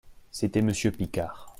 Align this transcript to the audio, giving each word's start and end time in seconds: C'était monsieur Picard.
C'était 0.31 0.63
monsieur 0.63 0.91
Picard. 0.91 1.47